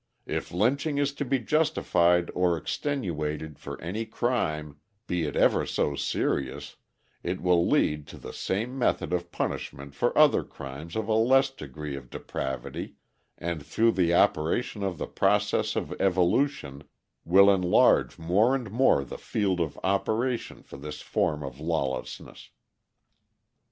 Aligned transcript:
If 0.25 0.51
lynching 0.51 0.97
is 0.97 1.13
to 1.13 1.23
be 1.25 1.37
justified 1.37 2.31
or 2.33 2.57
extenuated 2.57 3.59
for 3.59 3.79
any 3.79 4.03
crime, 4.07 4.77
be 5.05 5.25
it 5.25 5.35
ever 5.35 5.63
so 5.63 5.93
serious, 5.93 6.75
it 7.21 7.39
will 7.39 7.67
lead 7.69 8.07
to 8.07 8.17
the 8.17 8.33
same 8.33 8.75
method 8.79 9.13
of 9.13 9.31
punishment 9.31 9.93
for 9.93 10.17
other 10.17 10.43
crimes 10.43 10.95
of 10.95 11.07
a 11.07 11.13
less 11.13 11.51
degree 11.51 11.95
of 11.95 12.09
depravity, 12.09 12.95
and 13.37 13.63
through 13.63 13.91
the 13.91 14.11
operation 14.15 14.81
of 14.81 14.97
the 14.97 15.05
process 15.05 15.75
of 15.75 15.93
evolution, 16.01 16.83
will 17.23 17.53
enlarge 17.53 18.17
more 18.17 18.55
and 18.55 18.71
more 18.71 19.03
the 19.03 19.19
field 19.19 19.59
of 19.59 19.79
operation 19.83 20.63
for 20.63 20.77
this 20.77 21.01
form 21.01 21.43
of 21.43 21.59
lawlessness." 21.59 22.49